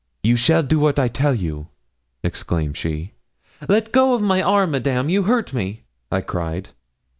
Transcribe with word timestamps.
'You 0.23 0.35
shall 0.35 0.63
do 0.63 0.79
wat 0.79 0.97
I 0.97 1.07
tell 1.09 1.35
you!' 1.35 1.67
exclaimed 2.23 2.75
she. 2.75 3.11
'Let 3.69 3.91
go 3.91 4.17
my 4.17 4.41
arm, 4.41 4.71
Madame, 4.71 5.09
you 5.09 5.21
hurt 5.25 5.53
me,' 5.53 5.83
I 6.11 6.21
cried. 6.21 6.69